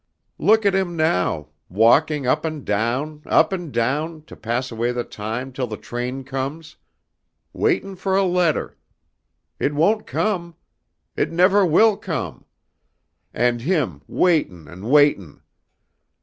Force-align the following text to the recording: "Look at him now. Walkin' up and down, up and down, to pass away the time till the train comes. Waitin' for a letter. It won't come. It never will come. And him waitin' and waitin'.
"Look 0.39 0.65
at 0.65 0.73
him 0.73 0.95
now. 0.95 1.49
Walkin' 1.69 2.25
up 2.25 2.43
and 2.43 2.65
down, 2.65 3.21
up 3.27 3.53
and 3.53 3.71
down, 3.71 4.23
to 4.23 4.35
pass 4.35 4.71
away 4.71 4.91
the 4.91 5.03
time 5.03 5.53
till 5.53 5.67
the 5.67 5.77
train 5.77 6.23
comes. 6.23 6.75
Waitin' 7.53 7.95
for 7.95 8.15
a 8.15 8.23
letter. 8.23 8.75
It 9.59 9.75
won't 9.75 10.07
come. 10.07 10.55
It 11.15 11.31
never 11.31 11.63
will 11.67 11.97
come. 11.97 12.45
And 13.31 13.61
him 13.61 14.01
waitin' 14.07 14.67
and 14.67 14.89
waitin'. 14.89 15.43